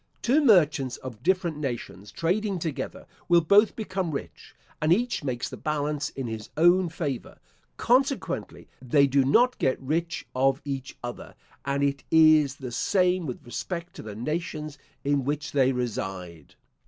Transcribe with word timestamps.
Two 0.23 0.43
merchants 0.43 0.97
of 0.97 1.21
different 1.21 1.57
nations 1.57 2.11
trading 2.11 2.57
together, 2.57 3.05
will 3.29 3.39
both 3.41 3.75
become 3.75 4.09
rich, 4.09 4.55
and 4.81 4.91
each 4.91 5.23
makes 5.23 5.47
the 5.47 5.57
balance 5.57 6.09
in 6.09 6.25
his 6.25 6.49
own 6.57 6.89
favour; 6.89 7.37
consequently, 7.77 8.67
they 8.81 9.05
do 9.05 9.23
not 9.23 9.59
get 9.59 9.79
rich 9.79 10.25
of 10.33 10.59
each 10.65 10.97
other; 11.03 11.35
and 11.65 11.83
it 11.83 12.03
is 12.09 12.55
the 12.55 12.71
same 12.71 13.27
with 13.27 13.45
respect 13.45 13.93
to 13.93 14.01
the 14.01 14.15
nations 14.15 14.79
in 15.03 15.23
which 15.23 15.51
they 15.51 15.71
reside. 15.71 16.55